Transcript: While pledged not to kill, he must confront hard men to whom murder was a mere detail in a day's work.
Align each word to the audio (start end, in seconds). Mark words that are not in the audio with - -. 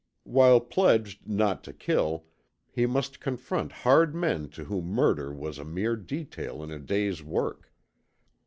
While 0.23 0.61
pledged 0.61 1.29
not 1.29 1.63
to 1.65 1.73
kill, 1.73 2.25
he 2.71 2.87
must 2.87 3.19
confront 3.19 3.71
hard 3.85 4.15
men 4.15 4.49
to 4.49 4.63
whom 4.63 4.85
murder 4.85 5.31
was 5.31 5.59
a 5.59 5.63
mere 5.63 5.95
detail 5.95 6.63
in 6.63 6.71
a 6.71 6.79
day's 6.79 7.21
work. 7.21 7.71